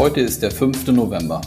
[0.00, 0.86] Heute ist der 5.
[0.92, 1.42] November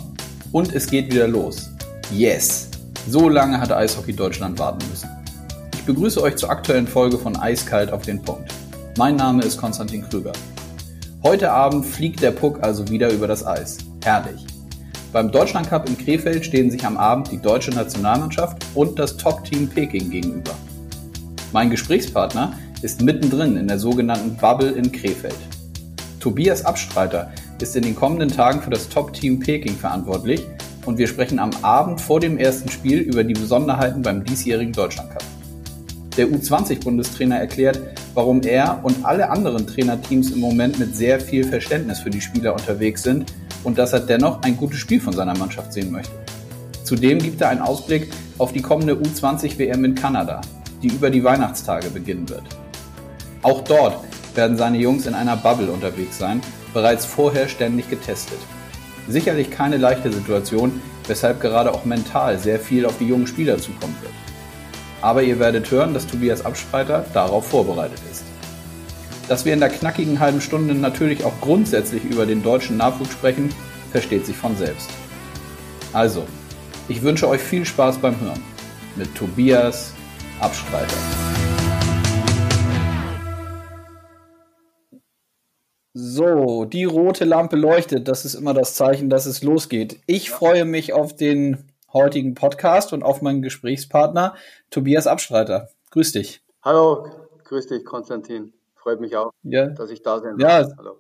[0.52, 1.72] und es geht wieder los.
[2.12, 2.70] Yes!
[3.10, 5.10] So lange hatte Eishockey Deutschland warten müssen.
[5.74, 8.54] Ich begrüße euch zur aktuellen Folge von Eiskalt auf den Punkt.
[8.96, 10.34] Mein Name ist Konstantin Krüger.
[11.24, 13.80] Heute Abend fliegt der Puck also wieder über das Eis.
[14.04, 14.46] Herrlich.
[15.12, 20.12] Beim Deutschlandcup in Krefeld stehen sich am Abend die deutsche Nationalmannschaft und das Top-Team Peking
[20.12, 20.54] gegenüber.
[21.54, 25.40] Mein Gesprächspartner ist mittendrin in der sogenannten Bubble in Krefeld.
[26.20, 30.46] Tobias Abstreiter ist in den kommenden Tagen für das Top-Team Peking verantwortlich
[30.86, 35.24] und wir sprechen am Abend vor dem ersten Spiel über die Besonderheiten beim diesjährigen Deutschlandcup.
[36.18, 37.80] Der U20-Bundestrainer erklärt,
[38.14, 42.54] warum er und alle anderen Trainerteams im Moment mit sehr viel Verständnis für die Spieler
[42.54, 46.14] unterwegs sind und dass er dennoch ein gutes Spiel von seiner Mannschaft sehen möchte.
[46.84, 50.42] Zudem gibt er einen Ausblick auf die kommende U20-WM in Kanada,
[50.84, 52.44] die über die Weihnachtstage beginnen wird.
[53.42, 53.98] Auch dort
[54.36, 56.42] werden seine Jungs in einer Bubble unterwegs sein,
[56.74, 58.40] bereits vorher ständig getestet.
[59.08, 63.96] Sicherlich keine leichte Situation, weshalb gerade auch mental sehr viel auf die jungen Spieler zukommen
[64.02, 64.14] wird.
[65.02, 68.24] Aber ihr werdet hören, dass Tobias Abstreiter darauf vorbereitet ist.
[69.28, 73.50] Dass wir in der knackigen halben Stunde natürlich auch grundsätzlich über den deutschen Nachwuchs sprechen,
[73.92, 74.90] versteht sich von selbst.
[75.92, 76.26] Also,
[76.88, 78.42] ich wünsche euch viel Spaß beim Hören
[78.96, 79.94] mit Tobias
[80.40, 81.23] Abstreiter.
[86.16, 88.08] So, die rote Lampe leuchtet.
[88.08, 90.00] Das ist immer das Zeichen, dass es losgeht.
[90.06, 94.36] Ich freue mich auf den heutigen Podcast und auf meinen Gesprächspartner
[94.70, 95.70] Tobias Abstreiter.
[95.90, 96.44] Grüß dich.
[96.62, 97.08] Hallo,
[97.46, 98.54] grüß dich, Konstantin.
[98.76, 99.70] Freut mich auch, ja.
[99.70, 100.68] dass ich da sein darf.
[100.68, 100.76] Ja.
[100.78, 101.00] Hallo.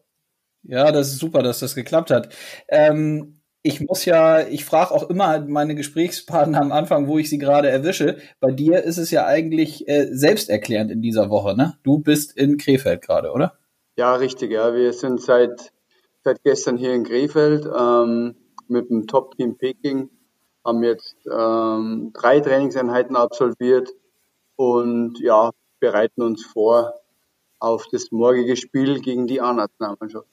[0.63, 2.33] Ja, das ist super, dass das geklappt hat.
[2.67, 7.37] Ähm, ich muss ja, ich frage auch immer meine Gesprächspartner am Anfang, wo ich sie
[7.37, 8.17] gerade erwische.
[8.39, 11.77] Bei dir ist es ja eigentlich äh, selbsterklärend in dieser Woche, ne?
[11.83, 13.59] Du bist in Krefeld gerade, oder?
[13.95, 14.73] Ja, richtig, ja.
[14.73, 15.71] Wir sind seit,
[16.23, 18.35] seit gestern hier in Krefeld ähm,
[18.67, 20.09] mit dem Top-Team Peking,
[20.65, 23.89] haben jetzt ähm, drei Trainingseinheiten absolviert
[24.55, 26.93] und ja, bereiten uns vor
[27.59, 30.27] auf das morgige Spiel gegen die A-Nationalmannschaft.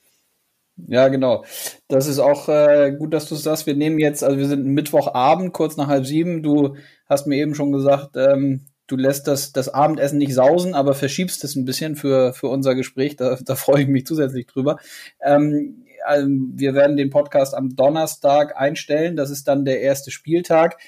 [0.88, 1.44] Ja, genau.
[1.88, 3.66] Das ist auch äh, gut, dass du es sagst.
[3.66, 6.42] Wir nehmen jetzt, also wir sind Mittwochabend, kurz nach halb sieben.
[6.42, 10.94] Du hast mir eben schon gesagt, ähm, du lässt das, das Abendessen nicht sausen, aber
[10.94, 13.16] verschiebst es ein bisschen für, für unser Gespräch.
[13.16, 14.78] Da, da freue ich mich zusätzlich drüber.
[15.22, 19.16] Ähm, also wir werden den Podcast am Donnerstag einstellen.
[19.16, 20.78] Das ist dann der erste Spieltag.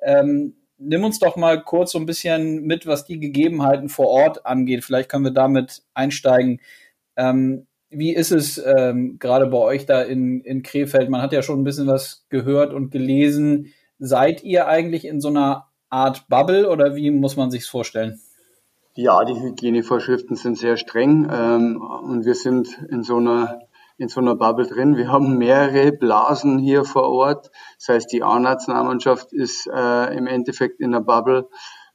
[0.00, 4.44] Ähm, nimm uns doch mal kurz so ein bisschen mit, was die Gegebenheiten vor Ort
[4.44, 4.84] angeht.
[4.84, 6.60] Vielleicht können wir damit einsteigen.
[7.16, 11.10] Ähm, wie ist es ähm, gerade bei euch da in, in Krefeld?
[11.10, 13.72] Man hat ja schon ein bisschen was gehört und gelesen.
[13.98, 18.18] Seid ihr eigentlich in so einer Art Bubble oder wie muss man sich vorstellen?
[18.94, 23.60] Ja, die Hygienevorschriften sind sehr streng ähm, und wir sind in so einer
[23.98, 24.96] in so einer Bubble drin.
[24.96, 27.50] Wir haben mehrere Blasen hier vor Ort.
[27.78, 31.48] Das heißt, die A-Nationalmannschaft ist äh, im Endeffekt in der Bubble.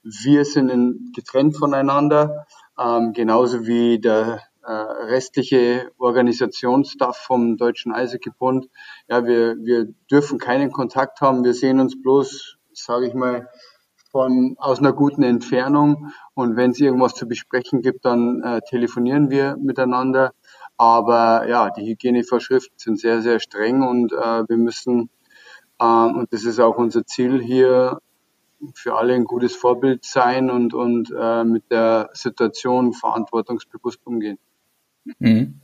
[0.04, 2.46] Wir sind in, getrennt voneinander,
[2.80, 8.70] ähm, genauso wie der äh, restliche Organisationsstaff vom Deutschen Eishockeybund.
[9.10, 11.44] Ja, wir, wir dürfen keinen Kontakt haben.
[11.44, 13.50] Wir sehen uns bloß, sage ich mal,
[14.18, 16.12] von aus einer guten Entfernung.
[16.34, 20.34] Und wenn es irgendwas zu besprechen gibt, dann äh, telefonieren wir miteinander.
[20.76, 25.12] Aber ja, die Hygienevorschriften sind sehr, sehr streng und äh, wir müssen,
[25.80, 28.00] äh, und das ist auch unser Ziel hier,
[28.74, 34.40] für alle ein gutes Vorbild sein und, und äh, mit der Situation verantwortungsbewusst umgehen.
[35.20, 35.62] Mhm.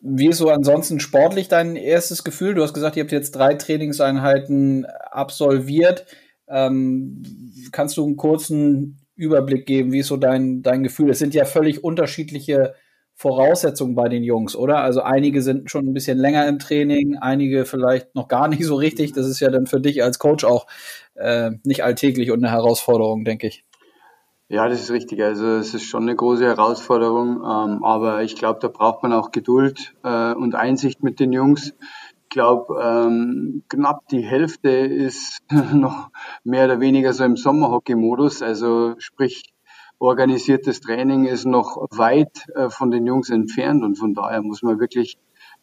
[0.00, 2.54] Wie ist so ansonsten sportlich dein erstes Gefühl?
[2.54, 6.04] Du hast gesagt, ihr habt jetzt drei Trainingseinheiten absolviert.
[6.52, 7.22] Ähm,
[7.72, 9.92] kannst du einen kurzen Überblick geben?
[9.92, 11.10] Wie ist so dein, dein Gefühl?
[11.10, 12.74] Es sind ja völlig unterschiedliche
[13.14, 14.78] Voraussetzungen bei den Jungs, oder?
[14.78, 18.74] Also einige sind schon ein bisschen länger im Training, einige vielleicht noch gar nicht so
[18.74, 19.12] richtig.
[19.12, 20.66] Das ist ja dann für dich als Coach auch
[21.14, 23.64] äh, nicht alltäglich und eine Herausforderung, denke ich.
[24.48, 25.22] Ja, das ist richtig.
[25.22, 29.30] Also es ist schon eine große Herausforderung, ähm, aber ich glaube, da braucht man auch
[29.30, 31.74] Geduld äh, und Einsicht mit den Jungs.
[32.32, 35.40] Ich glaube, ähm, knapp die Hälfte ist
[35.74, 36.08] noch
[36.44, 38.40] mehr oder weniger so im Sommerhockey-Modus.
[38.40, 39.52] Also sprich,
[39.98, 44.80] organisiertes Training ist noch weit äh, von den Jungs entfernt und von daher muss man
[44.80, 45.18] wirklich,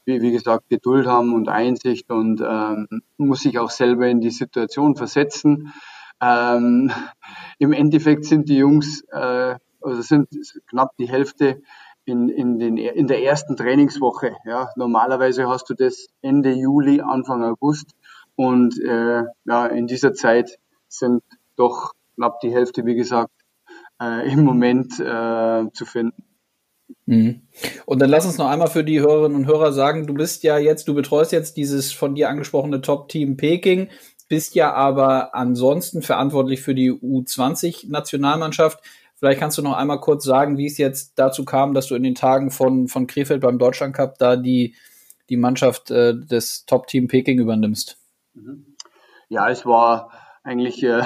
[0.05, 4.29] wie, wie gesagt, Geduld haben und Einsicht und ähm, muss sich auch selber in die
[4.29, 5.73] Situation versetzen.
[6.21, 6.91] Ähm,
[7.57, 10.27] Im Endeffekt sind die Jungs, äh, also sind
[10.67, 11.63] knapp die Hälfte
[12.09, 14.35] in, in, den, in der ersten Trainingswoche.
[14.45, 14.69] Ja.
[14.75, 17.91] Normalerweise hast du das Ende Juli, Anfang August
[18.35, 21.21] und äh, ja, in dieser Zeit sind
[21.55, 23.31] doch knapp die Hälfte, wie gesagt,
[24.01, 26.23] äh, im Moment äh, zu finden.
[27.05, 27.41] Mhm.
[27.85, 30.57] Und dann lass uns noch einmal für die Hörerinnen und Hörer sagen, du bist ja
[30.57, 33.89] jetzt, du betreust jetzt dieses von dir angesprochene Top-Team Peking,
[34.27, 38.79] bist ja aber ansonsten verantwortlich für die U20-Nationalmannschaft.
[39.19, 42.03] Vielleicht kannst du noch einmal kurz sagen, wie es jetzt dazu kam, dass du in
[42.03, 44.75] den Tagen von, von Krefeld beim Deutschland Cup da die,
[45.27, 47.97] die Mannschaft äh, des Top-Team Peking übernimmst.
[48.33, 48.77] Mhm.
[49.27, 50.11] Ja, es war
[50.43, 51.03] eigentlich äh,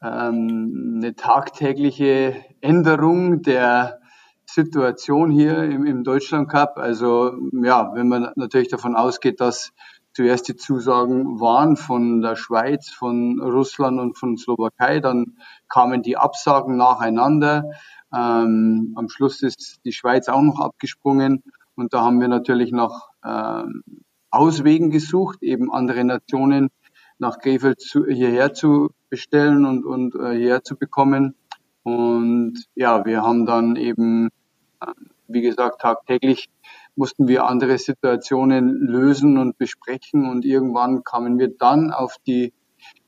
[0.00, 4.00] ähm, eine tagtägliche Änderung der
[4.46, 6.78] Situation hier im, im Deutschland Cup.
[6.78, 9.72] Also ja, wenn man natürlich davon ausgeht, dass
[10.14, 15.38] zuerst die Zusagen waren von der Schweiz, von Russland und von Slowakei, dann
[15.68, 17.70] kamen die Absagen nacheinander.
[18.14, 21.42] Ähm, am Schluss ist die Schweiz auch noch abgesprungen
[21.74, 23.82] und da haben wir natürlich nach ähm,
[24.30, 26.70] Auswegen gesucht, eben andere Nationen
[27.18, 31.34] nach Krefeld zu, hierher zu bestellen und, und äh, hierher zu bekommen.
[31.82, 34.28] Und ja, wir haben dann eben,
[34.80, 34.86] äh,
[35.28, 36.48] wie gesagt, tagtäglich
[36.96, 40.28] mussten wir andere Situationen lösen und besprechen.
[40.28, 42.52] Und irgendwann kamen wir dann auf die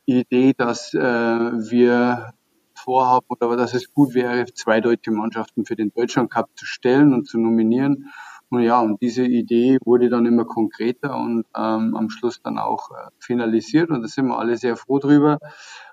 [0.06, 2.32] Idee, dass äh, wir
[2.75, 7.14] vorhaben oder dass es gut wäre, zwei deutsche Mannschaften für den Deutschland Cup zu stellen
[7.14, 8.12] und zu nominieren.
[8.50, 12.90] Und ja, und diese Idee wurde dann immer konkreter und ähm, am Schluss dann auch
[12.90, 13.90] äh, finalisiert.
[13.90, 15.38] Und da sind wir alle sehr froh drüber,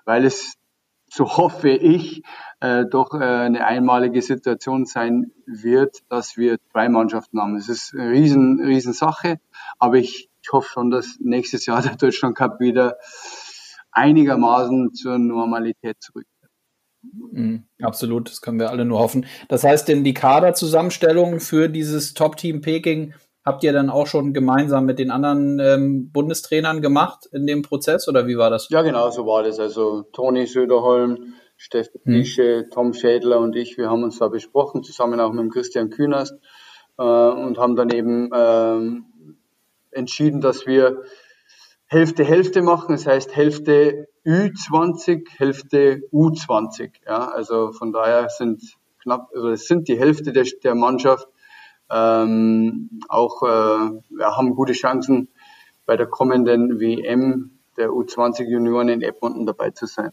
[0.04, 0.54] weil es,
[1.14, 2.22] so hoffe ich,
[2.60, 7.54] äh, doch äh, eine einmalige Situation sein wird, dass wir zwei Mannschaften haben.
[7.56, 9.38] Es ist eine riesen, riesen Sache,
[9.78, 12.96] aber ich, ich hoffe schon, dass nächstes Jahr der Deutschland Cup wieder
[13.90, 16.24] einigermaßen zur Normalität zurück.
[17.02, 19.26] Mhm, absolut, das können wir alle nur hoffen.
[19.48, 23.12] Das heißt, denn die Kaderzusammenstellung für dieses Top-Team Peking
[23.44, 28.08] habt ihr dann auch schon gemeinsam mit den anderen ähm, Bundestrainern gemacht in dem Prozess
[28.08, 28.68] oder wie war das?
[28.70, 29.58] Ja, genau, so war das.
[29.58, 32.70] Also Toni Söderholm, Steffen Fische, hm.
[32.70, 36.32] Tom Schädler und ich, wir haben uns da besprochen, zusammen auch mit Christian Kühners
[36.98, 39.04] äh, und haben dann eben ähm,
[39.90, 41.02] entschieden, dass wir
[41.86, 46.92] Hälfte Hälfte machen, das heißt Hälfte Ü20, Hälfte U20.
[47.06, 48.62] Ja, also von daher sind
[49.02, 51.28] knapp, also es sind die Hälfte der, der Mannschaft
[51.92, 53.46] ähm, auch äh,
[54.10, 55.28] wir haben gute Chancen
[55.86, 60.10] bei der kommenden WM der U20 Junioren in Edmonton dabei zu sein.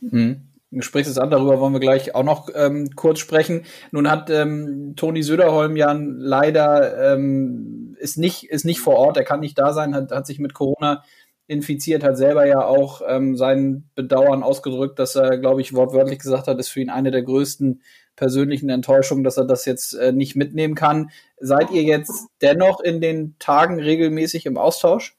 [0.00, 0.50] Mhm.
[0.72, 3.64] Du sprichst es an, darüber wollen wir gleich auch noch ähm, kurz sprechen.
[3.90, 9.24] Nun hat ähm, Toni Söderholm ja leider ähm, ist nicht ist nicht vor Ort, er
[9.24, 11.02] kann nicht da sein, hat, hat sich mit Corona
[11.50, 16.46] infiziert, hat selber ja auch ähm, sein Bedauern ausgedrückt, dass er, glaube ich, wortwörtlich gesagt
[16.46, 17.82] hat, ist für ihn eine der größten
[18.14, 21.10] persönlichen Enttäuschungen, dass er das jetzt äh, nicht mitnehmen kann.
[21.40, 25.16] Seid ihr jetzt dennoch in den Tagen regelmäßig im Austausch?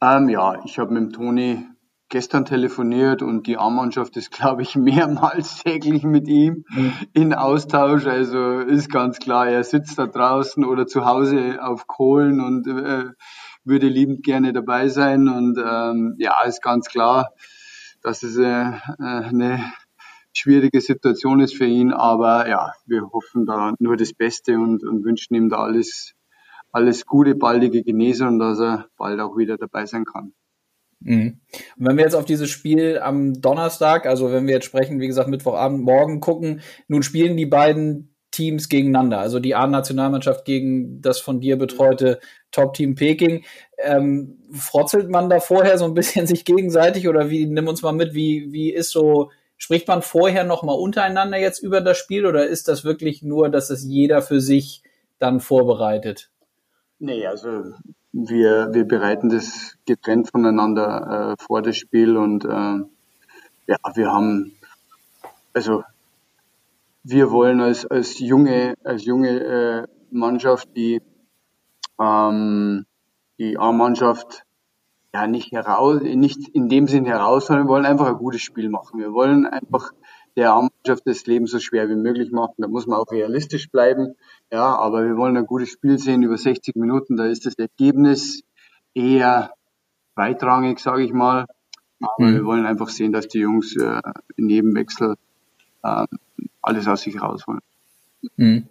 [0.00, 1.66] Ähm, ja, ich habe mit dem Toni
[2.08, 6.92] gestern telefoniert und die A-Mannschaft ist, glaube ich, mehrmals täglich mit ihm mhm.
[7.12, 8.06] in Austausch.
[8.06, 13.10] Also ist ganz klar, er sitzt da draußen oder zu Hause auf Kohlen und äh,
[13.66, 15.28] würde liebend gerne dabei sein.
[15.28, 17.32] Und ähm, ja, ist ganz klar,
[18.02, 19.72] dass es äh, äh, eine
[20.32, 21.92] schwierige Situation ist für ihn.
[21.92, 26.14] Aber ja, wir hoffen da nur das Beste und, und wünschen ihm da alles,
[26.72, 30.32] alles Gute, baldige Genesung und dass er bald auch wieder dabei sein kann.
[31.00, 31.40] Mhm.
[31.76, 35.06] Und wenn wir jetzt auf dieses Spiel am Donnerstag, also wenn wir jetzt sprechen, wie
[35.06, 41.20] gesagt, Mittwochabend, morgen gucken, nun spielen die beiden Teams gegeneinander, also die A-Nationalmannschaft gegen das
[41.20, 42.20] von dir betreute
[42.52, 43.44] Top-Team Peking.
[43.78, 47.92] Ähm, frotzelt man da vorher so ein bisschen sich gegenseitig oder wie, nimm uns mal
[47.92, 52.46] mit, wie, wie ist so, spricht man vorher nochmal untereinander jetzt über das Spiel oder
[52.46, 54.82] ist das wirklich nur, dass es jeder für sich
[55.18, 56.28] dann vorbereitet?
[56.98, 57.72] Nee, also
[58.12, 64.52] wir, wir bereiten das getrennt voneinander äh, vor das Spiel und äh, ja, wir haben,
[65.54, 65.84] also
[67.08, 71.00] wir wollen als, als junge, als junge äh, Mannschaft die,
[72.00, 72.84] ähm,
[73.38, 74.42] die A-Mannschaft
[75.14, 78.70] ja nicht heraus, nicht in dem Sinn heraus, sondern wir wollen einfach ein gutes Spiel
[78.70, 78.98] machen.
[78.98, 79.92] Wir wollen einfach
[80.36, 82.54] der A-Mannschaft das Leben so schwer wie möglich machen.
[82.58, 84.16] Da muss man auch realistisch bleiben.
[84.50, 87.16] Ja, aber wir wollen ein gutes Spiel sehen über 60 Minuten.
[87.16, 88.42] Da ist das Ergebnis
[88.94, 89.52] eher
[90.14, 91.46] zweitrangig, sage ich mal.
[92.00, 92.34] Aber mhm.
[92.34, 94.02] wir wollen einfach sehen, dass die Jungs äh,
[94.36, 95.14] in jedem Wechsel
[95.84, 96.06] äh,
[96.66, 97.60] alles aus sich rausholen.
[98.36, 98.68] Mhm.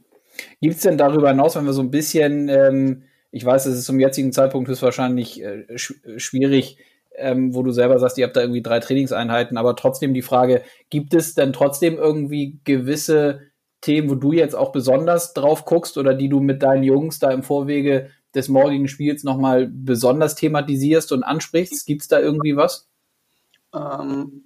[0.61, 3.85] Gibt es denn darüber hinaus, wenn wir so ein bisschen, ähm, ich weiß, es ist
[3.85, 6.77] zum jetzigen Zeitpunkt höchstwahrscheinlich äh, sch schwierig,
[7.17, 10.63] ähm, wo du selber sagst, ihr habt da irgendwie drei Trainingseinheiten, aber trotzdem die Frage,
[10.89, 13.41] gibt es denn trotzdem irgendwie gewisse
[13.81, 17.31] Themen, wo du jetzt auch besonders drauf guckst oder die du mit deinen Jungs da
[17.31, 21.85] im Vorwege des morgigen Spiels nochmal besonders thematisierst und ansprichst?
[21.85, 22.89] Gibt es da irgendwie was?
[23.73, 24.43] Ähm,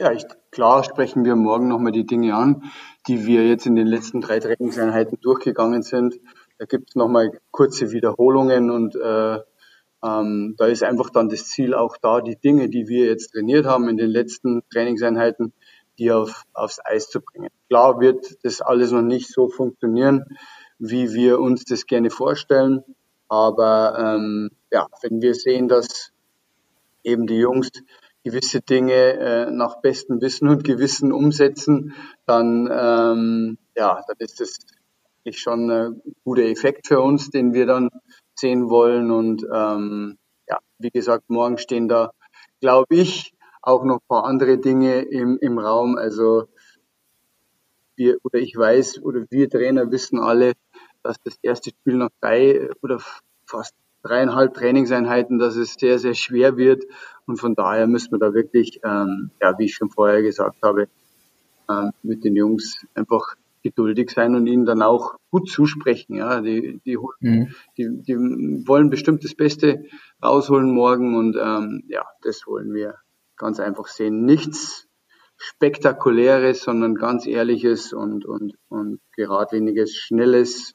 [0.00, 2.70] Ja, ich, klar sprechen wir morgen nochmal die Dinge an,
[3.08, 6.20] die wir jetzt in den letzten drei Trainingseinheiten durchgegangen sind.
[6.58, 9.40] Da gibt es nochmal kurze Wiederholungen und äh,
[10.04, 13.66] ähm, da ist einfach dann das Ziel auch da, die Dinge, die wir jetzt trainiert
[13.66, 15.52] haben in den letzten Trainingseinheiten,
[15.98, 17.50] die auf, aufs Eis zu bringen.
[17.68, 20.24] Klar wird das alles noch nicht so funktionieren,
[20.78, 22.84] wie wir uns das gerne vorstellen.
[23.28, 26.12] Aber ähm, ja, wenn wir sehen, dass
[27.02, 27.70] eben die Jungs
[28.24, 31.94] gewisse Dinge äh, nach bestem Wissen und Gewissen umsetzen,
[32.26, 34.58] dann, ähm, ja, dann ist das
[35.30, 37.90] schon ein guter Effekt für uns, den wir dann
[38.34, 39.10] sehen wollen.
[39.10, 42.12] Und ähm, ja, wie gesagt, morgen stehen da,
[42.60, 43.32] glaube ich,
[43.62, 45.96] auch noch ein paar andere Dinge im, im Raum.
[45.96, 46.48] Also
[47.96, 50.52] wir oder ich weiß oder wir Trainer wissen alle,
[51.02, 53.00] dass das erste Spiel nach drei oder
[53.44, 56.84] fast dreieinhalb Trainingseinheiten, dass es sehr, sehr schwer wird.
[57.26, 60.88] Und von daher müssen wir da wirklich, ähm, ja, wie ich schon vorher gesagt habe,
[61.68, 66.16] ähm, mit den Jungs einfach geduldig sein und ihnen dann auch gut zusprechen.
[66.16, 67.54] Ja, die, die, mhm.
[67.76, 68.16] die, die
[68.66, 69.84] wollen bestimmt das Beste
[70.22, 72.96] rausholen morgen und ähm, ja, das wollen wir
[73.36, 74.24] ganz einfach sehen.
[74.24, 74.88] Nichts
[75.36, 80.74] Spektakuläres, sondern ganz ehrliches und, und, und geradliniges, schnelles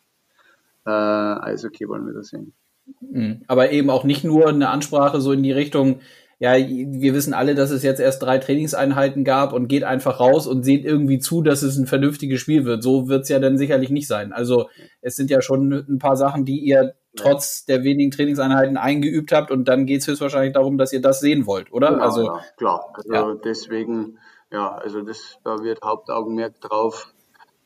[0.85, 2.53] äh, Eishockey wollen wir da sehen.
[2.99, 3.43] Mhm.
[3.47, 5.99] Aber eben auch nicht nur eine Ansprache so in die Richtung,
[6.39, 10.45] ja, wir wissen alle, dass es jetzt erst drei Trainingseinheiten gab und geht einfach raus
[10.45, 12.83] und seht irgendwie zu, dass es ein vernünftiges Spiel wird.
[12.83, 14.33] So wird es ja dann sicherlich nicht sein.
[14.33, 14.67] Also
[14.99, 19.51] es sind ja schon ein paar Sachen, die ihr trotz der wenigen Trainingseinheiten eingeübt habt
[19.51, 21.91] und dann geht es höchstwahrscheinlich darum, dass ihr das sehen wollt, oder?
[21.91, 22.93] Genau, also ja, klar.
[22.95, 23.35] Also ja.
[23.41, 24.17] deswegen,
[24.51, 27.13] ja, also das, da wird Hauptaugenmerk drauf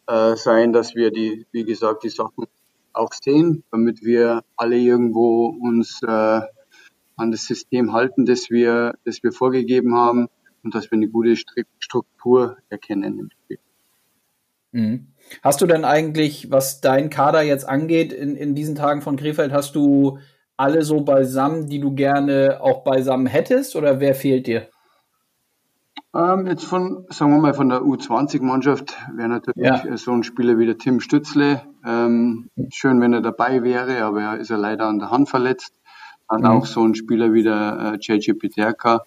[0.08, 2.46] äh, sein, dass wir die, wie gesagt, die Sachen
[2.98, 6.42] auch sehen, damit wir alle irgendwo uns äh,
[7.16, 10.28] an das System halten, das wir, das wir vorgegeben haben
[10.64, 11.36] und dass wir eine gute
[11.80, 13.60] Struktur erkennen im Spiel.
[14.72, 15.08] Mhm.
[15.42, 19.52] Hast du denn eigentlich, was dein Kader jetzt angeht, in, in diesen Tagen von Krefeld,
[19.52, 20.20] hast du
[20.56, 24.70] alle so beisammen, die du gerne auch beisammen hättest oder wer fehlt dir?
[26.16, 29.98] Ähm, jetzt von, sagen wir mal, von der U20-Mannschaft wäre natürlich ja.
[29.98, 31.64] so ein Spieler wie der Tim Stützle.
[31.86, 35.74] Ähm, schön, wenn er dabei wäre, aber er ist ja leider an der Hand verletzt.
[36.30, 36.48] Dann mhm.
[36.48, 39.04] auch so ein Spieler wie der äh, JJ Peterka.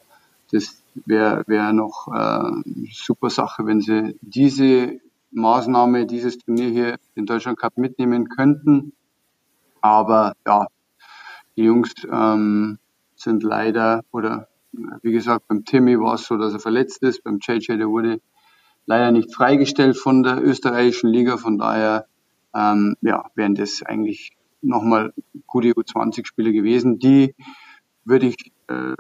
[0.52, 2.50] Das wäre wär noch äh,
[2.92, 8.92] super Sache, wenn sie diese Maßnahme, dieses Turnier hier in Deutschland Cup mitnehmen könnten.
[9.80, 10.66] Aber ja,
[11.57, 12.78] die Jungs ähm,
[13.16, 17.25] sind leider oder wie gesagt, beim Timmy war es so, dass er verletzt ist.
[17.25, 18.21] Beim JJ, der wurde
[18.87, 21.37] leider nicht freigestellt von der österreichischen Liga.
[21.37, 22.07] Von daher
[22.55, 25.12] ähm, ja, wären das eigentlich nochmal
[25.47, 27.35] gute U20-Spiele gewesen, die
[28.05, 28.95] würde ich, äh,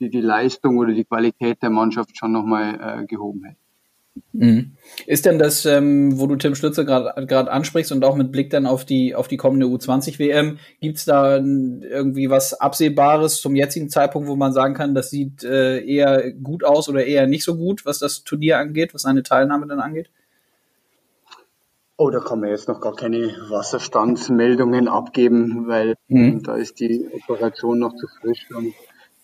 [0.00, 3.67] die die Leistung oder die Qualität der Mannschaft schon nochmal äh, gehoben hätten.
[4.32, 4.72] Mhm.
[5.06, 8.66] Ist denn das, ähm, wo du Tim Stütze gerade ansprichst und auch mit Blick dann
[8.66, 14.28] auf die auf die kommende U20-WM, gibt es da irgendwie was Absehbares zum jetzigen Zeitpunkt,
[14.28, 17.86] wo man sagen kann, das sieht äh, eher gut aus oder eher nicht so gut,
[17.86, 20.10] was das Turnier angeht, was seine Teilnahme dann angeht?
[21.96, 26.42] Oh, da kann man jetzt noch gar keine Wasserstandsmeldungen abgeben, weil mhm.
[26.44, 28.72] da ist die Operation noch zu frisch und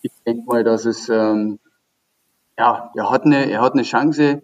[0.01, 1.59] ich denke mal, dass es ähm,
[2.57, 4.41] ja, er hat eine, er hat eine Chance,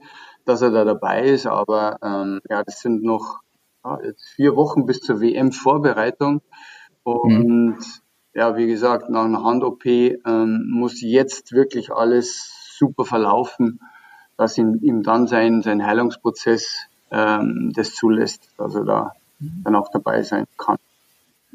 [0.51, 3.39] dass er da dabei ist, aber ähm, ja, das sind noch
[3.85, 6.41] ja, jetzt vier Wochen bis zur WM-Vorbereitung
[7.03, 7.77] und mhm.
[8.33, 13.79] ja, wie gesagt, nach einer Hand-OP ähm, muss jetzt wirklich alles super verlaufen,
[14.37, 19.61] dass ihm, ihm dann sein, sein Heilungsprozess ähm, das zulässt, dass er da mhm.
[19.63, 20.77] dann auch dabei sein kann.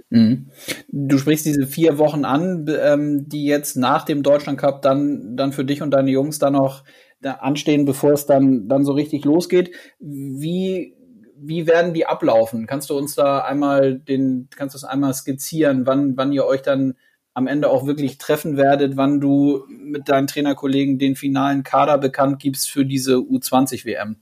[0.09, 0.47] Mhm.
[0.89, 5.53] Du sprichst diese vier Wochen an, ähm, die jetzt nach dem Deutschland Cup dann, dann
[5.53, 6.85] für dich und deine Jungs dann noch
[7.23, 9.75] anstehen, bevor es dann, dann so richtig losgeht.
[9.99, 10.95] Wie,
[11.37, 12.67] wie werden die ablaufen?
[12.67, 16.63] Kannst du uns da einmal den, kannst du es einmal skizzieren, wann, wann ihr euch
[16.63, 16.95] dann
[17.35, 22.39] am Ende auch wirklich treffen werdet, wann du mit deinen Trainerkollegen den finalen Kader bekannt
[22.39, 24.17] gibst für diese U20 WM?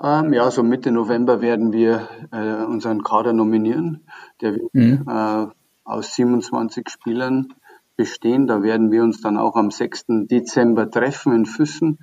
[0.00, 4.02] Ähm, ja, so Mitte November werden wir äh, unseren Kader nominieren.
[4.40, 5.04] Der wird mhm.
[5.08, 5.46] äh,
[5.84, 7.54] aus 27 Spielern
[7.96, 8.46] bestehen.
[8.46, 10.04] Da werden wir uns dann auch am 6.
[10.30, 11.98] Dezember treffen in Füssen.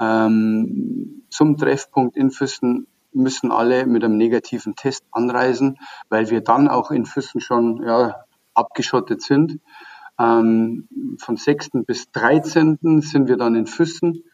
[0.00, 5.78] Ähm, zum Treffpunkt in Füssen müssen alle mit einem negativen Test anreisen,
[6.08, 9.60] weil wir dann auch in Füssen schon ja, abgeschottet sind.
[10.18, 11.70] Ähm, von 6.
[11.86, 13.00] bis 13.
[13.00, 14.24] sind wir dann in Füssen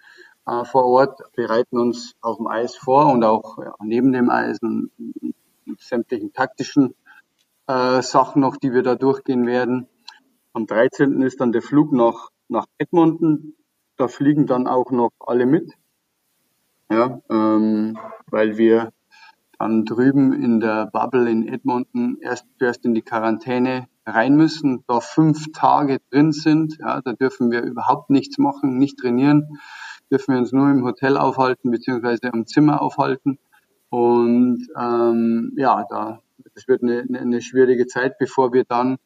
[0.46, 4.58] äh, vor Ort, bereiten uns auf dem Eis vor und auch ja, neben dem Eis
[5.78, 6.94] sämtlichen taktischen
[7.66, 9.88] äh, Sachen noch, die wir da durchgehen werden.
[10.54, 11.20] Am 13.
[11.22, 13.56] ist dann der Flug nach, nach Edmonton.
[13.96, 15.72] da fliegen dann auch noch alle mit.
[16.88, 17.98] Ja, ähm,
[18.30, 18.92] weil wir
[19.58, 25.00] dann drüben in der Bubble in Edmonton erst zuerst in die Quarantäne rein müssen, da
[25.00, 26.78] fünf Tage drin sind.
[26.78, 29.58] Ja, da dürfen wir überhaupt nichts machen, nicht trainieren,
[30.08, 33.40] dürfen wir uns nur im Hotel aufhalten beziehungsweise am Zimmer aufhalten.
[33.90, 36.20] Und ähm, ja, da
[36.54, 38.98] das wird eine, eine schwierige Zeit, bevor wir dann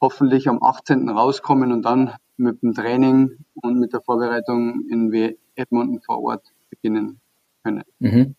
[0.00, 1.08] hoffentlich am 18.
[1.08, 7.20] rauskommen und dann mit dem Training und mit der Vorbereitung in Edmonton vor Ort beginnen
[7.62, 7.84] können.
[7.98, 8.34] Mhm.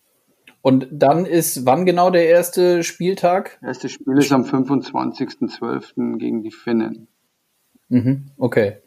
[0.62, 3.60] Und dann ist wann genau der erste Spieltag?
[3.62, 6.18] Das erste Spiel ist am 25.12.
[6.18, 7.08] gegen die Finnen.
[7.90, 8.78] Mhm, okay.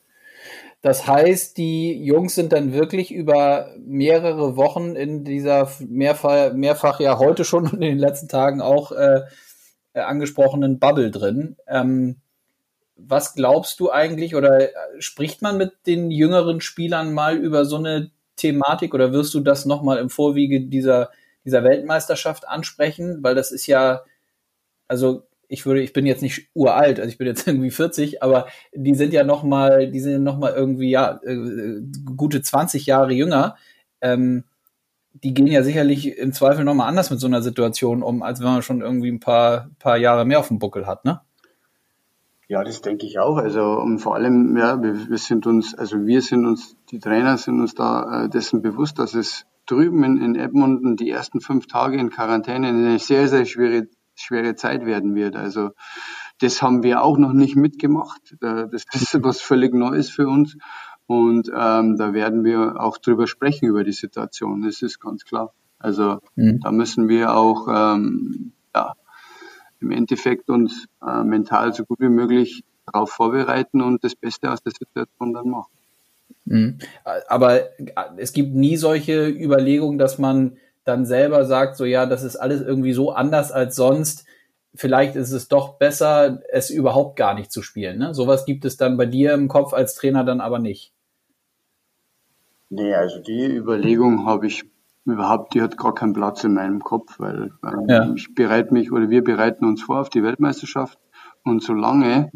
[0.81, 7.19] Das heißt, die Jungs sind dann wirklich über mehrere Wochen in dieser mehrfach, mehrfach ja
[7.19, 9.23] heute schon und in den letzten Tagen auch äh,
[9.95, 11.57] angesprochenen Bubble drin.
[11.67, 12.17] Ähm,
[12.99, 18.11] was glaubst du eigentlich oder spricht man mit den jüngeren Spielern mal über so eine
[18.37, 21.11] Thematik oder wirst du das nochmal im Vorwiege dieser,
[21.45, 23.23] dieser Weltmeisterschaft ansprechen?
[23.23, 24.03] Weil das ist ja,
[24.89, 28.49] also ich würde, ich bin jetzt nicht uralt, also ich bin jetzt irgendwie 40, aber
[28.75, 31.81] die sind ja noch mal, die sind noch mal irgendwie ja äh,
[32.17, 33.57] gute 20 Jahre jünger.
[34.01, 34.45] Ähm,
[35.13, 38.41] die gehen ja sicherlich im Zweifel noch mal anders mit so einer Situation um, als
[38.41, 41.21] wenn man schon irgendwie ein paar paar Jahre mehr auf dem Buckel hat, ne?
[42.49, 43.37] Ja, das denke ich auch.
[43.37, 47.37] Also und vor allem, ja, wir, wir sind uns, also wir sind uns, die Trainer
[47.37, 51.67] sind uns da äh, dessen bewusst, dass es drüben in, in Edmonton die ersten fünf
[51.67, 53.89] Tage in Quarantäne eine sehr, sehr schwere
[54.21, 55.37] schwere Zeit werden wird.
[55.37, 55.71] Also
[56.41, 58.37] das haben wir auch noch nicht mitgemacht.
[58.41, 60.57] Das ist was völlig Neues für uns.
[61.07, 64.63] Und ähm, da werden wir auch drüber sprechen, über die Situation.
[64.63, 65.55] Das ist ganz klar.
[65.79, 66.61] Also mhm.
[66.61, 68.53] da müssen wir auch ähm,
[69.81, 74.63] im Endeffekt uns äh, mental so gut wie möglich darauf vorbereiten und das Beste aus
[74.63, 75.71] der Situation dann machen.
[76.45, 76.79] Mhm.
[77.29, 77.61] Aber
[78.17, 82.63] es gibt nie solche Überlegungen, dass man dann selber sagt, so ja, das ist alles
[82.63, 84.25] irgendwie so anders als sonst.
[84.75, 87.99] Vielleicht ist es doch besser, es überhaupt gar nicht zu spielen.
[87.99, 88.15] Ne?
[88.15, 90.93] Sowas gibt es dann bei dir im Kopf als Trainer dann aber nicht.
[92.71, 94.65] Nee, also die Überlegung habe ich
[95.13, 98.13] überhaupt, die hat gar keinen Platz in meinem Kopf, weil ähm, ja.
[98.15, 100.99] ich bereite mich oder wir bereiten uns vor auf die Weltmeisterschaft
[101.45, 102.31] und solange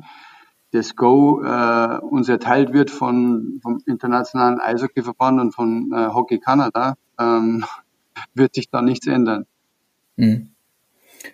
[0.73, 6.95] das Go äh, uns erteilt wird von vom internationalen Eishockeyverband und von äh, Hockey Kanada,
[7.19, 7.65] ähm,
[8.35, 9.47] wird sich da nichts ändern.
[10.17, 10.49] Mhm.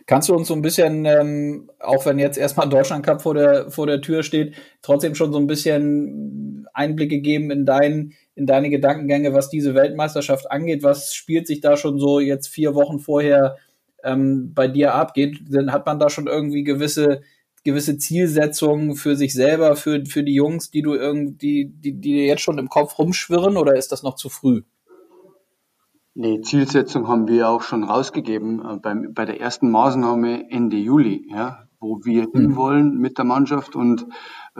[0.06, 3.70] Kannst du uns so ein bisschen, ähm, auch wenn jetzt erstmal Deutschland Cup vor der,
[3.70, 8.70] vor der Tür steht, trotzdem schon so ein bisschen Einblicke geben in, dein, in deine
[8.70, 10.84] Gedankengänge, was diese Weltmeisterschaft angeht?
[10.84, 13.56] Was spielt sich da schon so jetzt vier Wochen vorher
[14.04, 15.12] ähm, bei dir ab?
[15.12, 17.22] Geht, hat man da schon irgendwie gewisse,
[17.64, 22.26] gewisse Zielsetzungen für sich selber, für, für die Jungs, die du irgendwie, die, die dir
[22.26, 24.62] jetzt schon im Kopf rumschwirren oder ist das noch zu früh?
[26.14, 31.26] Nee, Zielsetzung haben wir auch schon rausgegeben äh, beim, bei der ersten Maßnahme Ende Juli,
[31.30, 32.40] ja, wo wir mhm.
[32.40, 34.06] hinwollen mit der Mannschaft und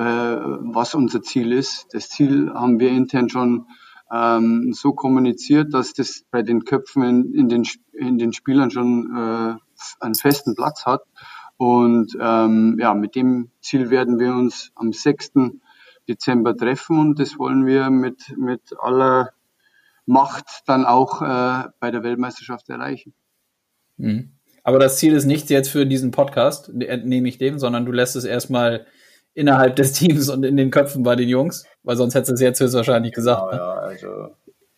[0.04, 1.87] was unser Ziel ist.
[1.92, 3.66] Das Ziel haben wir intern schon
[4.12, 9.11] ähm, so kommuniziert, dass das bei den Köpfen in, in, den, in den Spielern schon
[9.14, 9.54] äh,
[10.00, 11.02] einen festen Platz hat.
[11.56, 15.32] Und ähm, ja, mit dem Ziel werden wir uns am 6.
[16.08, 19.30] Dezember treffen und das wollen wir mit, mit aller
[20.06, 23.12] Macht dann auch äh, bei der Weltmeisterschaft erreichen.
[23.98, 24.30] Mhm.
[24.62, 28.16] Aber das Ziel ist nicht jetzt für diesen Podcast, entnehme ich dem, sondern du lässt
[28.16, 28.87] es erstmal
[29.38, 32.40] innerhalb des Teams und in den Köpfen bei den Jungs, weil sonst hättest du es
[32.40, 33.51] jetzt höchstwahrscheinlich gesagt.
[33.51, 33.59] Genau, ne?
[33.59, 34.29] Ja, also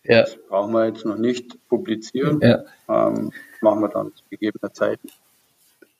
[0.03, 0.21] ja.
[0.21, 2.39] das brauchen wir jetzt noch nicht publizieren.
[2.41, 2.63] Ja.
[2.89, 4.99] Ähm, machen wir dann zu gegebener Zeit.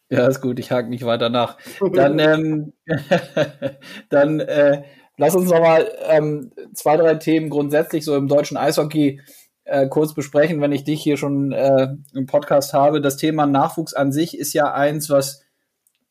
[0.10, 1.58] Ja, ist gut, ich hake nicht weiter nach.
[1.94, 2.74] Dann, ähm,
[4.10, 4.84] dann äh,
[5.22, 9.22] Lass uns nochmal ähm, zwei, drei Themen grundsätzlich so im deutschen Eishockey
[9.66, 13.02] äh, kurz besprechen, wenn ich dich hier schon äh, im Podcast habe.
[13.02, 15.44] Das Thema Nachwuchs an sich ist ja eins, was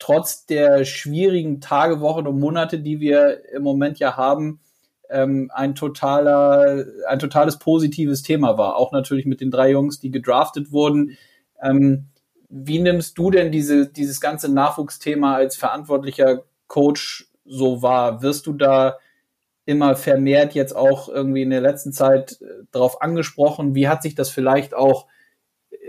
[0.01, 4.61] trotz der schwierigen Tage, Wochen und Monate, die wir im Moment ja haben,
[5.09, 8.77] ähm, ein totaler, ein totales positives Thema war.
[8.77, 11.17] Auch natürlich mit den drei Jungs, die gedraftet wurden.
[11.63, 12.07] Ähm,
[12.49, 18.23] wie nimmst du denn diese, dieses ganze Nachwuchsthema als verantwortlicher Coach so war.
[18.23, 18.99] Wirst du da
[19.67, 23.75] immer vermehrt jetzt auch irgendwie in der letzten Zeit äh, darauf angesprochen?
[23.75, 25.07] Wie hat sich das vielleicht auch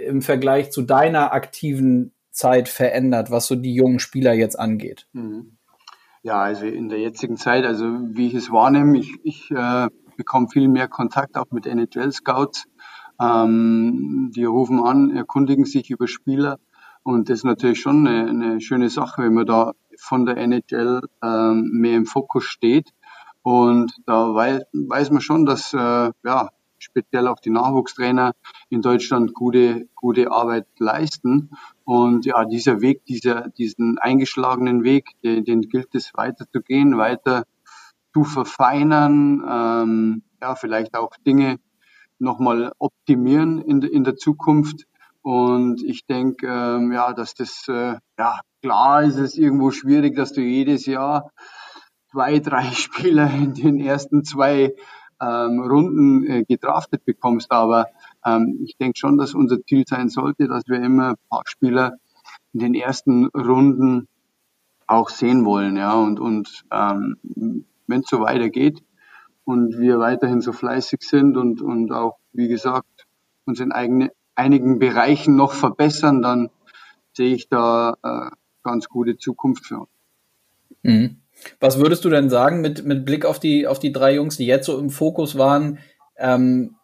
[0.06, 5.08] im Vergleich zu deiner aktiven Zeit verändert, was so die jungen Spieler jetzt angeht?
[5.13, 5.58] Mhm.
[6.24, 10.50] Ja, also in der jetzigen Zeit, also wie ich es wahrnehme, ich, ich äh, bekomme
[10.50, 12.65] viel mehr Kontakt auch mit NHL-Scouts.
[13.20, 16.60] Ähm, die rufen an, erkundigen sich über Spieler.
[17.04, 21.02] Und das ist natürlich schon eine, eine schöne Sache, wenn man da von der NHL
[21.24, 22.94] ähm, mehr im Fokus steht
[23.44, 26.50] Und da weiß, weiß man schon, dass äh, ja,
[26.82, 28.34] speziell auch die Nachwuchstrainer
[28.70, 31.52] in Deutschland gute, gute Arbeit leisten.
[31.84, 36.98] Und ja, dieser Weg, dieser, diesen eingeschlagenen Weg, den, den gilt es weiter zu gehen,
[36.98, 37.46] weiter
[38.13, 41.60] zu verfeinern, ähm, ja, vielleicht auch Dinge
[42.20, 44.86] nochmal optimieren in, in der Zukunft.
[45.22, 50.34] Und ich denke, ähm, ja, dass das, äh, ja, klar ist es irgendwo schwierig, dass
[50.34, 51.32] du jedes Jahr
[52.12, 54.74] zwei, drei Spieler in den ersten zwei
[55.21, 57.51] ähm, Runden äh, gedraftet bekommst.
[57.51, 57.88] Aber
[58.25, 61.97] ähm, ich denke schon, dass unser Ziel sein sollte, dass wir immer ein paar Spieler
[62.53, 64.07] in den ersten Runden
[64.88, 65.77] auch sehen wollen.
[65.77, 67.17] Ja, und, und ähm,
[67.88, 68.84] wenn es so weitergeht
[69.45, 73.07] und wir weiterhin so fleißig sind und, und auch, wie gesagt,
[73.45, 76.49] uns in eigene, einigen Bereichen noch verbessern, dann
[77.13, 79.89] sehe ich da äh, ganz gute Zukunft für uns.
[80.84, 81.20] Mhm.
[81.60, 84.45] Was würdest du denn sagen mit, mit Blick auf die, auf die drei Jungs, die
[84.45, 85.80] jetzt so im Fokus waren?
[86.17, 86.75] Ähm,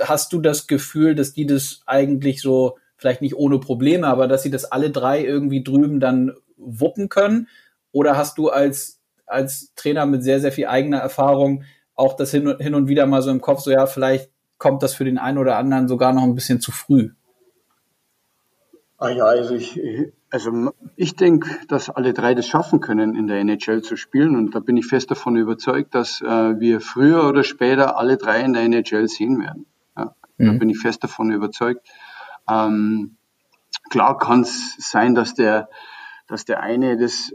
[0.00, 4.42] hast du das Gefühl, dass die das eigentlich so, vielleicht nicht ohne Probleme, aber dass
[4.42, 7.48] sie das alle drei irgendwie drüben dann wuppen können?
[7.90, 12.56] Oder hast du als, als Trainer mit sehr, sehr viel eigener Erfahrung auch das hin,
[12.58, 15.38] hin und wieder mal so im Kopf, so ja, vielleicht kommt das für den einen
[15.38, 17.10] oder anderen sogar noch ein bisschen zu früh?
[18.96, 19.78] Ah ja, also ich,
[20.32, 24.34] also ich denke, dass alle drei das schaffen können, in der NHL zu spielen.
[24.34, 28.40] Und da bin ich fest davon überzeugt, dass äh, wir früher oder später alle drei
[28.40, 29.66] in der NHL sehen werden.
[29.94, 30.46] Ja, mhm.
[30.46, 31.86] Da bin ich fest davon überzeugt.
[32.48, 33.18] Ähm,
[33.90, 35.68] klar kann es sein, dass der,
[36.28, 37.30] dass der eine das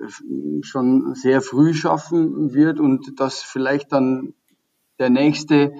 [0.62, 4.34] schon sehr früh schaffen wird und dass vielleicht dann
[4.98, 5.74] der nächste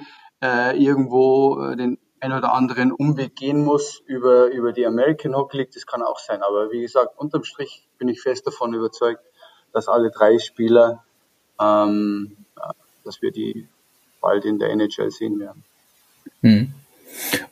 [0.44, 5.58] äh, irgendwo äh, den ein oder anderen Umweg gehen muss über, über die American Hockey
[5.58, 6.42] League, das kann auch sein.
[6.42, 9.22] Aber wie gesagt, unterm Strich bin ich fest davon überzeugt,
[9.74, 11.04] dass alle drei Spieler,
[11.62, 12.38] ähm,
[13.04, 13.68] dass wir die
[14.22, 15.64] bald in der NHL sehen werden.
[16.42, 16.74] Hm.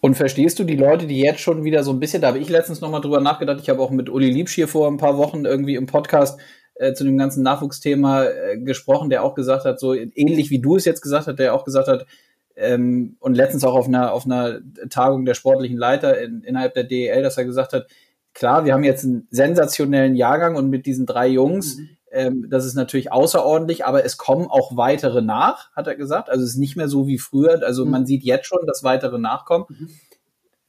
[0.02, 2.50] Und verstehst du die Leute, die jetzt schon wieder so ein bisschen, da habe ich
[2.50, 5.46] letztens nochmal drüber nachgedacht, ich habe auch mit Uli Liebsch hier vor ein paar Wochen
[5.46, 6.40] irgendwie im Podcast
[6.76, 10.76] äh, zu dem ganzen Nachwuchsthema äh, gesprochen, der auch gesagt hat, so ähnlich wie du
[10.76, 12.06] es jetzt gesagt hast, der auch gesagt hat,
[12.56, 16.86] ähm, und letztens auch auf einer, auf einer Tagung der sportlichen Leiter in, innerhalb der
[16.86, 17.88] DEL, dass er gesagt hat,
[18.34, 21.90] klar, wir haben jetzt einen sensationellen Jahrgang und mit diesen drei Jungs, mhm.
[22.12, 26.30] ähm, das ist natürlich außerordentlich, aber es kommen auch weitere nach, hat er gesagt.
[26.30, 27.62] Also es ist nicht mehr so wie früher.
[27.64, 27.92] Also mhm.
[27.92, 29.66] man sieht jetzt schon, dass weitere nachkommen.
[29.70, 29.90] Mhm.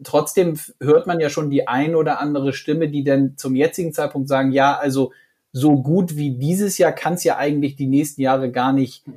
[0.04, 4.28] Trotzdem hört man ja schon die ein oder andere Stimme, die dann zum jetzigen Zeitpunkt
[4.28, 5.12] sagen, ja, also
[5.52, 9.14] so gut wie dieses Jahr kann es ja eigentlich die nächsten Jahre gar nicht mhm.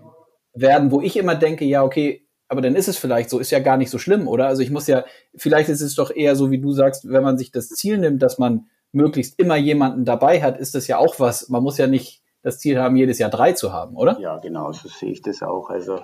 [0.53, 3.59] werden, wo ich immer denke, ja, okay, aber dann ist es vielleicht so, ist ja
[3.59, 4.47] gar nicht so schlimm, oder?
[4.47, 7.37] Also ich muss ja, vielleicht ist es doch eher so, wie du sagst, wenn man
[7.37, 11.19] sich das Ziel nimmt, dass man möglichst immer jemanden dabei hat, ist das ja auch
[11.19, 11.49] was.
[11.49, 14.19] Man muss ja nicht das Ziel haben, jedes Jahr drei zu haben, oder?
[14.19, 15.69] Ja, genau, so sehe ich das auch.
[15.69, 15.99] Also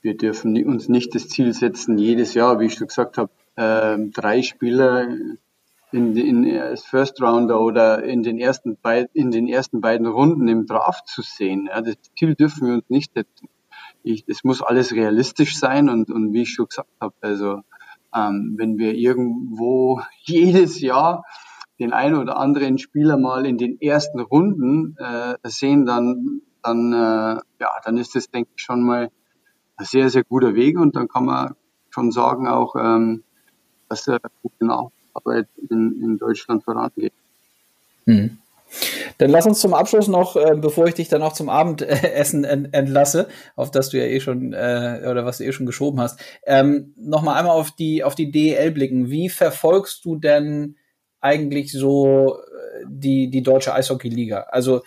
[0.00, 3.98] wir dürfen uns nicht das Ziel setzen, jedes Jahr, wie ich schon gesagt habe, äh,
[4.12, 5.08] drei Spieler
[5.90, 10.46] in, in als First Rounder oder in den ersten beiden in den ersten beiden Runden
[10.46, 11.68] im Draft zu sehen.
[11.68, 13.48] Ja, das Ziel dürfen wir uns nicht setzen
[14.02, 17.62] ich, es muss alles realistisch sein und, und wie ich schon gesagt habe, also
[18.14, 21.24] ähm, wenn wir irgendwo jedes Jahr
[21.78, 27.40] den einen oder anderen Spieler mal in den ersten Runden äh, sehen, dann, dann, äh,
[27.60, 29.10] ja, dann ist das, denke ich, schon mal
[29.76, 31.54] ein sehr, sehr guter Weg und dann kann man
[31.90, 33.24] schon sagen auch, ähm,
[33.88, 37.12] dass der gute Nacharbeit in, in Deutschland vorangeht.
[38.06, 38.38] Mhm.
[39.18, 42.74] Dann lass uns zum Abschluss noch, äh, bevor ich dich dann auch zum Abendessen ent
[42.74, 46.18] entlasse, auf das du ja eh schon äh, oder was du eh schon geschoben hast,
[46.46, 49.10] ähm, noch mal einmal auf die auf die DEL blicken.
[49.10, 50.76] Wie verfolgst du denn
[51.20, 54.46] eigentlich so äh, die die deutsche Eishockey-Liga?
[54.50, 54.82] Also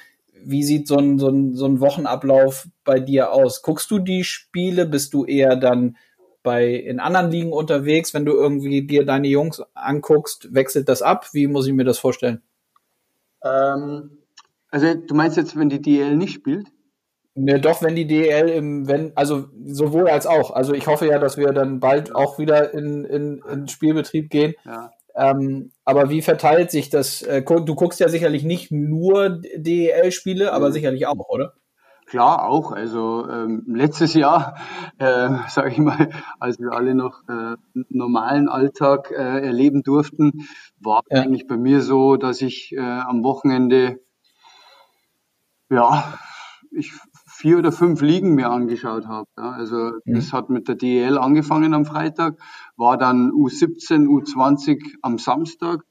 [0.45, 3.63] wie sieht so ein, so, ein, so ein Wochenablauf bei dir aus?
[3.63, 4.85] Guckst du die Spiele?
[4.85, 5.97] Bist du eher dann
[6.43, 8.13] bei in anderen Ligen unterwegs?
[8.13, 11.29] Wenn du irgendwie dir deine Jungs anguckst, wechselt das ab?
[11.33, 12.43] Wie muss ich mir das vorstellen?
[13.45, 14.17] Ähm,
[14.69, 16.67] also du meinst jetzt, wenn die DL nicht spielt?
[17.37, 20.51] Ne, doch, wenn die DL im, wenn, also sowohl als auch.
[20.51, 24.53] Also ich hoffe ja, dass wir dann bald auch wieder in, in, in Spielbetrieb gehen.
[24.63, 24.91] Ja.
[25.15, 27.21] Ähm, aber wie verteilt sich das?
[27.21, 30.73] Äh, du guckst ja sicherlich nicht nur DEL-Spiele, aber mhm.
[30.73, 31.53] sicherlich auch, oder?
[32.15, 32.71] Klar, auch.
[32.71, 34.55] Also ähm, letztes Jahr,
[34.99, 37.57] äh, sage ich mal, als wir alle noch äh,
[37.89, 40.47] normalen Alltag äh, erleben durften,
[40.79, 41.23] war ja.
[41.23, 43.99] eigentlich bei mir so, dass ich äh, am Wochenende
[45.69, 46.13] ja
[46.71, 46.93] ich
[47.27, 49.27] vier oder fünf Ligen mir angeschaut habe.
[49.37, 49.51] Ja.
[49.51, 49.75] Also
[50.05, 50.15] mhm.
[50.15, 52.37] das hat mit der DEL angefangen am Freitag,
[52.77, 55.81] war dann U17, U20 am Samstag,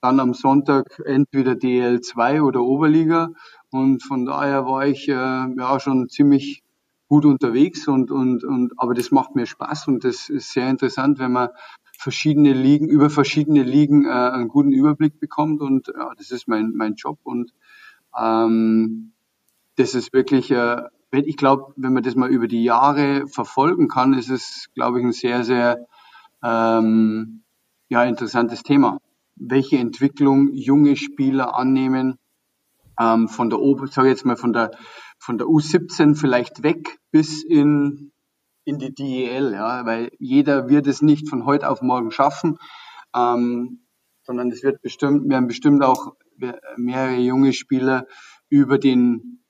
[0.00, 3.28] dann am Sonntag entweder DL2 oder Oberliga
[3.74, 6.62] und von daher war ich äh, ja schon ziemlich
[7.08, 11.18] gut unterwegs und, und, und, aber das macht mir Spaß und das ist sehr interessant,
[11.18, 11.48] wenn man
[11.98, 16.72] verschiedene Ligen, über verschiedene Ligen äh, einen guten Überblick bekommt und ja, das ist mein,
[16.76, 17.52] mein Job und
[18.16, 19.12] ähm,
[19.74, 24.14] das ist wirklich, äh, ich glaube, wenn man das mal über die Jahre verfolgen kann,
[24.14, 25.84] ist es, glaube ich, ein sehr, sehr
[26.44, 27.42] ähm,
[27.88, 28.98] ja, interessantes Thema.
[29.34, 32.18] Welche Entwicklung junge Spieler annehmen,
[33.00, 34.70] ähm, von der Ober, sage jetzt mal von der
[35.18, 38.12] von der U17 vielleicht weg bis in
[38.64, 42.58] in die DEL, ja, weil jeder wird es nicht von heute auf morgen schaffen,
[43.14, 43.86] ähm,
[44.22, 46.14] sondern es wird bestimmt, werden bestimmt auch
[46.76, 48.06] mehrere junge Spieler
[48.48, 49.44] über den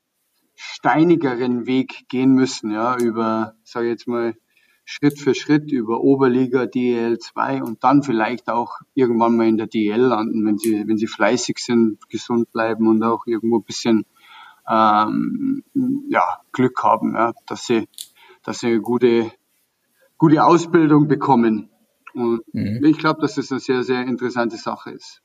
[0.54, 4.34] steinigeren Weg gehen müssen, ja, über, sage ich jetzt mal,
[4.84, 9.66] Schritt für Schritt über Oberliga, DEL 2 und dann vielleicht auch irgendwann mal in der
[9.66, 14.04] DEL landen, wenn sie, wenn sie fleißig sind, gesund bleiben und auch irgendwo ein bisschen
[14.68, 15.64] ähm,
[16.08, 17.88] ja, Glück haben, ja, dass sie,
[18.42, 19.32] dass sie eine gute,
[20.18, 21.70] gute Ausbildung bekommen.
[22.12, 22.84] Und mhm.
[22.84, 25.23] ich glaube, dass das eine sehr, sehr interessante Sache ist.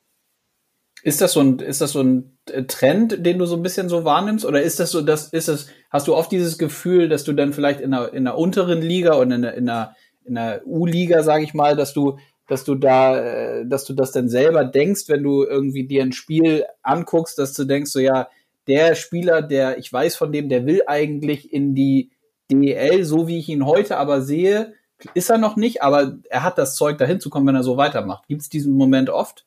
[1.03, 3.89] Ist das so ein, ist das so ein äh, Trend, den du so ein bisschen
[3.89, 4.45] so wahrnimmst?
[4.45, 7.53] Oder ist das so, dass, ist das, hast du oft dieses Gefühl, dass du dann
[7.53, 11.23] vielleicht in einer, in einer unteren Liga und in einer, in einer, in einer U-Liga,
[11.23, 15.03] sage ich mal, dass du, dass du da, äh, dass du das dann selber denkst,
[15.07, 18.27] wenn du irgendwie dir ein Spiel anguckst, dass du denkst, so ja,
[18.67, 22.11] der Spieler, der, ich weiß von dem, der will eigentlich in die
[22.51, 24.73] DEL, so wie ich ihn heute aber sehe,
[25.13, 27.77] ist er noch nicht, aber er hat das Zeug, dahin zu kommen, wenn er so
[27.77, 28.27] weitermacht.
[28.27, 29.45] Gibt es diesen Moment oft?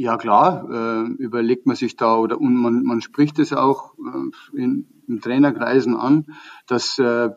[0.00, 4.56] Ja klar, äh, überlegt man sich da oder und man, man spricht es auch äh,
[4.56, 6.24] in, in Trainerkreisen an,
[6.66, 7.28] dass äh,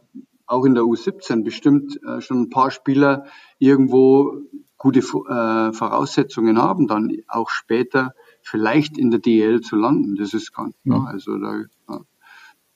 [0.46, 3.26] auch in der U17 bestimmt äh, schon ein paar Spieler
[3.60, 4.38] irgendwo
[4.78, 10.16] gute äh, Voraussetzungen haben, dann auch später vielleicht in der DL zu landen.
[10.16, 11.02] Das ist ganz klar.
[11.02, 11.08] Mhm.
[11.08, 11.66] Also da,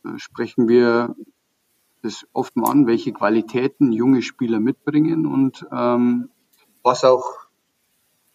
[0.04, 1.15] da sprechen wir
[2.02, 6.30] das oft mal an, welche Qualitäten junge Spieler mitbringen und ähm,
[6.84, 7.47] was auch,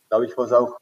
[0.09, 0.79] glaube ich, was auch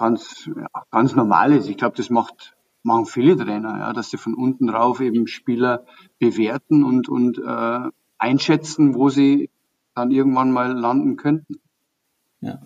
[0.00, 1.68] ganz, ja, ganz normal ist.
[1.68, 5.84] Ich glaube, das macht, machen viele Trainer, ja, dass sie von unten drauf eben Spieler
[6.18, 9.50] bewerten und, und äh, einschätzen, wo sie
[9.94, 11.60] dann irgendwann mal landen könnten.
[12.40, 12.62] Ja.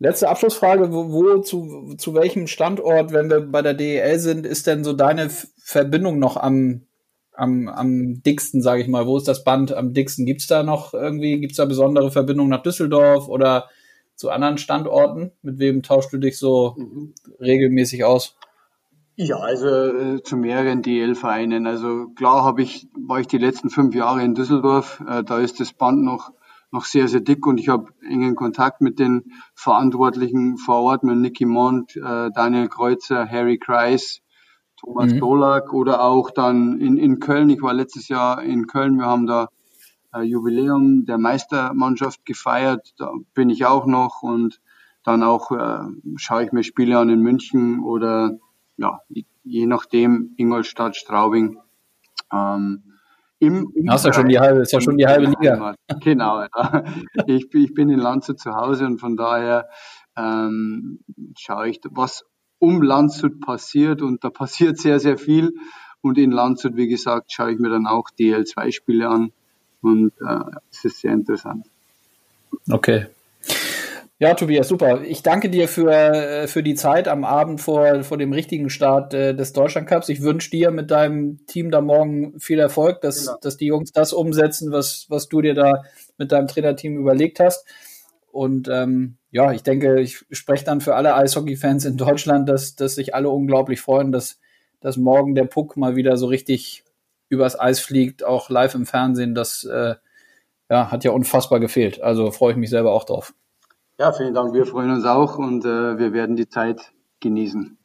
[0.00, 4.66] Letzte Abschlussfrage, wo, wo zu, zu welchem Standort, wenn wir bei der DEL sind, ist
[4.66, 6.82] denn so deine Verbindung noch am,
[7.32, 9.06] am, am dicksten, sage ich mal?
[9.06, 10.26] Wo ist das Band am dicksten?
[10.26, 13.68] Gibt es da noch irgendwie, gibt es da besondere Verbindungen nach Düsseldorf oder
[14.18, 15.32] zu anderen Standorten?
[15.42, 17.14] Mit wem tauschst du dich so mhm.
[17.40, 18.36] regelmäßig aus?
[19.14, 21.66] Ja, also äh, zu mehreren DL-Vereinen.
[21.66, 25.02] Also klar habe ich, war ich die letzten fünf Jahre in Düsseldorf.
[25.08, 26.32] Äh, da ist das Band noch
[26.70, 31.16] noch sehr, sehr dick und ich habe engen Kontakt mit den Verantwortlichen vor Ort, mit
[31.16, 34.20] Nicky Mond, äh, Daniel Kreuzer, Harry Kreis,
[34.76, 35.20] Thomas mhm.
[35.20, 37.48] Dolak oder auch dann in, in Köln.
[37.48, 39.48] Ich war letztes Jahr in Köln, wir haben da
[40.22, 42.94] Jubiläum der Meistermannschaft gefeiert.
[42.98, 44.60] Da bin ich auch noch und
[45.04, 45.80] dann auch äh,
[46.16, 48.38] schaue ich mir Spiele an in München oder
[48.76, 49.00] ja,
[49.42, 51.58] je nachdem Ingolstadt, Straubing.
[52.32, 52.82] Ähm,
[53.40, 55.74] im, im ist ja schon die halbe, ist ja schon die halbe Liga.
[56.00, 56.84] Genau, ja.
[57.26, 59.68] ich, ich bin in Landshut zu Hause und von daher
[60.16, 61.00] ähm,
[61.36, 62.24] schaue ich, was
[62.58, 65.54] um Landshut passiert und da passiert sehr, sehr viel.
[66.00, 69.32] Und in Landshut, wie gesagt, schaue ich mir dann auch DL2-Spiele an.
[69.82, 70.38] Und äh,
[70.70, 71.66] es ist sehr interessant.
[72.70, 73.06] Okay.
[74.20, 75.02] Ja, Tobias, super.
[75.02, 79.14] Ich danke dir für, äh, für die Zeit am Abend vor, vor dem richtigen Start
[79.14, 80.08] äh, des Deutschlandcups.
[80.08, 83.38] Ich wünsche dir mit deinem Team da morgen viel Erfolg, dass, genau.
[83.40, 85.84] dass die Jungs das umsetzen, was, was du dir da
[86.16, 87.64] mit deinem Trainerteam überlegt hast.
[88.32, 92.96] Und ähm, ja, ich denke, ich spreche dann für alle Eishockey-Fans in Deutschland, dass, dass
[92.96, 94.40] sich alle unglaublich freuen, dass,
[94.80, 96.82] dass morgen der Puck mal wieder so richtig
[97.28, 99.94] übers Eis fliegt, auch live im Fernsehen, das äh,
[100.70, 102.00] ja, hat ja unfassbar gefehlt.
[102.00, 103.34] Also freue ich mich selber auch drauf.
[103.98, 104.54] Ja, vielen Dank.
[104.54, 107.78] Wir freuen uns auch und äh, wir werden die Zeit genießen.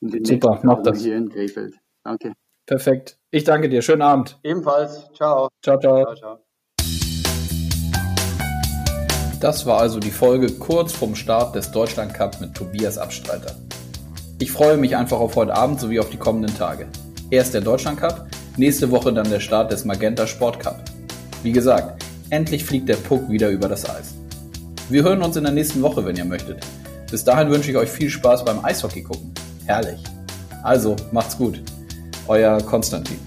[0.00, 1.02] Super, mach das.
[1.02, 1.76] Hier in Krefeld.
[2.02, 2.34] Danke.
[2.66, 3.18] Perfekt.
[3.30, 3.80] Ich danke dir.
[3.80, 4.38] Schönen Abend.
[4.42, 5.10] Ebenfalls.
[5.14, 5.48] Ciao.
[5.62, 6.04] Ciao, ciao.
[6.04, 6.38] ciao, ciao.
[9.40, 13.54] Das war also die Folge kurz vom Start des Deutschland Cup mit Tobias Abstreiter.
[14.38, 16.88] Ich freue mich einfach auf heute Abend sowie auf die kommenden Tage.
[17.30, 20.80] Erst der Deutschland Cup, Nächste Woche dann der Start des Magenta Sport Cup.
[21.42, 24.14] Wie gesagt, endlich fliegt der Puck wieder über das Eis.
[24.88, 26.64] Wir hören uns in der nächsten Woche, wenn ihr möchtet.
[27.10, 29.32] Bis dahin wünsche ich euch viel Spaß beim Eishockey gucken.
[29.66, 29.98] Herrlich.
[30.62, 31.60] Also, macht's gut.
[32.28, 33.18] Euer Konstantin.